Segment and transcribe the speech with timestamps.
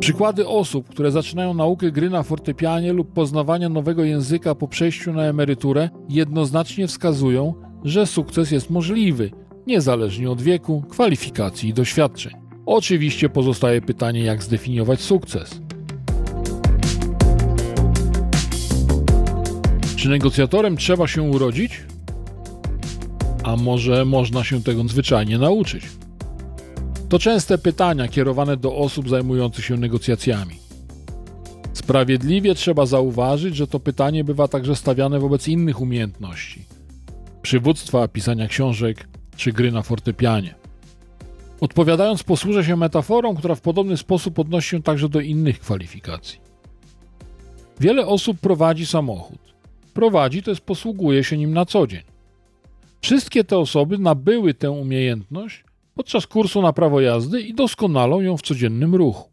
[0.00, 5.22] Przykłady osób, które zaczynają naukę gry na fortepianie lub poznawania nowego języka po przejściu na
[5.22, 9.30] emeryturę, jednoznacznie wskazują, że sukces jest możliwy,
[9.66, 12.32] niezależnie od wieku, kwalifikacji i doświadczeń.
[12.66, 15.60] Oczywiście pozostaje pytanie, jak zdefiniować sukces.
[19.96, 21.82] Czy negocjatorem trzeba się urodzić?
[23.42, 25.84] A może można się tego zwyczajnie nauczyć?
[27.08, 30.56] To częste pytania kierowane do osób zajmujących się negocjacjami.
[31.72, 36.78] Sprawiedliwie trzeba zauważyć, że to pytanie bywa także stawiane wobec innych umiejętności
[37.48, 40.54] przywództwa, pisania książek czy gry na fortepianie.
[41.60, 46.38] Odpowiadając, posłużę się metaforą, która w podobny sposób odnosi się także do innych kwalifikacji.
[47.80, 49.38] Wiele osób prowadzi samochód.
[49.94, 52.02] Prowadzi, to jest posługuje się nim na co dzień.
[53.00, 55.64] Wszystkie te osoby nabyły tę umiejętność
[55.98, 59.30] podczas kursu na prawo jazdy i doskonalą ją w codziennym ruchu.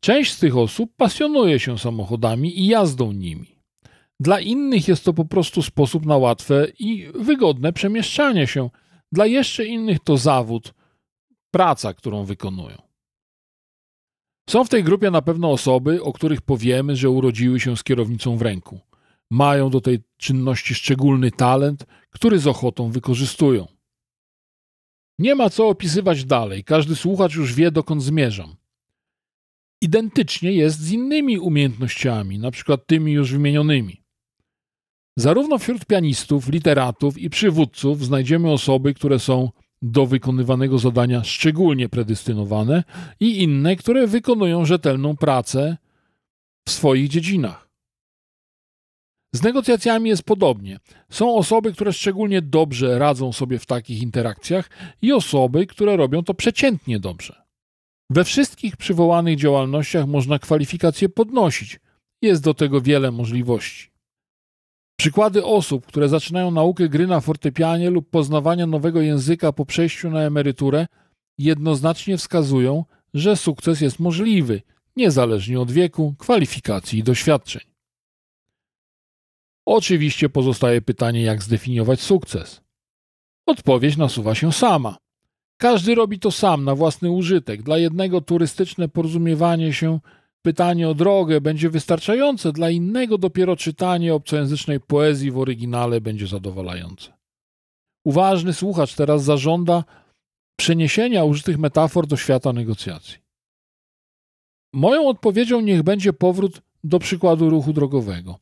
[0.00, 3.58] Część z tych osób pasjonuje się samochodami i jazdą nimi.
[4.20, 8.70] Dla innych jest to po prostu sposób na łatwe i wygodne przemieszczanie się.
[9.12, 10.74] Dla jeszcze innych to zawód,
[11.50, 12.82] praca, którą wykonują.
[14.50, 18.36] Są w tej grupie na pewno osoby, o których powiemy, że urodziły się z kierownicą
[18.36, 18.80] w ręku.
[19.30, 23.71] Mają do tej czynności szczególny talent, który z ochotą wykorzystują.
[25.22, 28.54] Nie ma co opisywać dalej, każdy słuchacz już wie, dokąd zmierzam.
[29.80, 34.02] Identycznie jest z innymi umiejętnościami, na przykład tymi już wymienionymi.
[35.16, 39.50] Zarówno wśród pianistów, literatów i przywódców znajdziemy osoby, które są
[39.82, 42.84] do wykonywanego zadania szczególnie predestynowane
[43.20, 45.76] i inne, które wykonują rzetelną pracę
[46.68, 47.61] w swoich dziedzinach.
[49.34, 50.78] Z negocjacjami jest podobnie.
[51.10, 54.70] Są osoby, które szczególnie dobrze radzą sobie w takich interakcjach
[55.02, 57.42] i osoby, które robią to przeciętnie dobrze.
[58.10, 61.80] We wszystkich przywołanych działalnościach można kwalifikacje podnosić.
[62.22, 63.90] Jest do tego wiele możliwości.
[64.98, 70.20] Przykłady osób, które zaczynają naukę gry na fortepianie lub poznawania nowego języka po przejściu na
[70.20, 70.86] emeryturę,
[71.38, 72.84] jednoznacznie wskazują,
[73.14, 74.62] że sukces jest możliwy,
[74.96, 77.71] niezależnie od wieku, kwalifikacji i doświadczeń.
[79.66, 82.60] Oczywiście pozostaje pytanie, jak zdefiniować sukces.
[83.46, 84.96] Odpowiedź nasuwa się sama.
[85.60, 87.62] Każdy robi to sam na własny użytek.
[87.62, 90.00] Dla jednego turystyczne porozumiewanie się
[90.42, 97.12] pytanie o drogę będzie wystarczające, dla innego dopiero czytanie obcojęzycznej poezji w oryginale będzie zadowalające.
[98.04, 99.84] Uważny słuchacz teraz zażąda
[100.56, 103.18] przeniesienia użytych metafor do świata negocjacji.
[104.72, 108.38] Moją odpowiedzią niech będzie powrót do przykładu ruchu drogowego.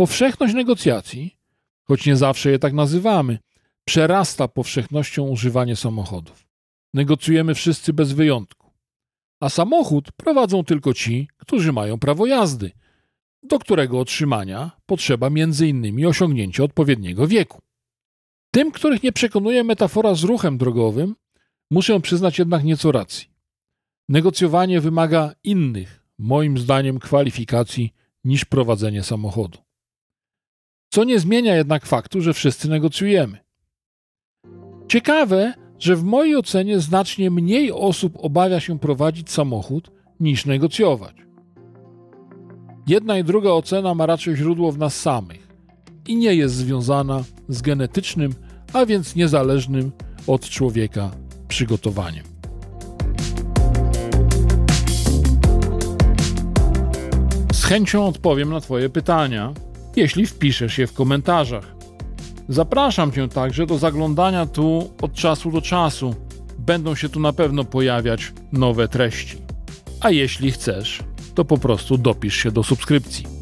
[0.00, 1.36] Powszechność negocjacji,
[1.84, 3.38] choć nie zawsze je tak nazywamy,
[3.84, 6.46] przerasta powszechnością używanie samochodów.
[6.94, 8.70] Negocjujemy wszyscy bez wyjątku
[9.40, 12.70] a samochód prowadzą tylko ci, którzy mają prawo jazdy,
[13.42, 16.06] do którego otrzymania potrzeba m.in.
[16.06, 17.62] osiągnięcia odpowiedniego wieku.
[18.50, 21.16] Tym, których nie przekonuje metafora z ruchem drogowym,
[21.70, 23.28] muszę przyznać jednak nieco racji.
[24.08, 27.92] Negocjowanie wymaga innych, moim zdaniem, kwalifikacji
[28.24, 29.69] niż prowadzenie samochodu.
[30.92, 33.38] Co nie zmienia jednak faktu, że wszyscy negocjujemy.
[34.88, 39.90] Ciekawe, że w mojej ocenie znacznie mniej osób obawia się prowadzić samochód
[40.20, 41.16] niż negocjować.
[42.86, 45.48] Jedna i druga ocena ma raczej źródło w nas samych
[46.08, 48.34] i nie jest związana z genetycznym,
[48.72, 49.92] a więc niezależnym
[50.26, 51.10] od człowieka
[51.48, 52.24] przygotowaniem.
[57.52, 59.54] Z chęcią odpowiem na Twoje pytania,
[59.96, 61.74] jeśli wpiszesz je w komentarzach.
[62.48, 66.14] Zapraszam Cię także do zaglądania tu od czasu do czasu.
[66.58, 69.36] Będą się tu na pewno pojawiać nowe treści.
[70.00, 71.02] A jeśli chcesz,
[71.34, 73.39] to po prostu dopisz się do subskrypcji.